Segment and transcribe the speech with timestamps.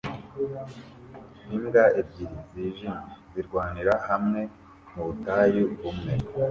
[1.55, 3.01] Imbwa ebyiri zijimye
[3.31, 4.41] zirwanira hamwe
[4.93, 6.13] mubutayu bumwe